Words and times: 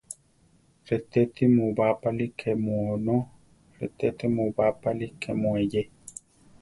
Retéti 0.89 1.43
mu 1.55 1.65
bapáli 1.77 2.25
kemu 2.39 2.75
onó; 2.93 3.17
retéti 3.77 4.25
mu 4.35 4.43
bapáli 4.57 5.07
kemu 5.21 5.49
eyé. 5.61 5.81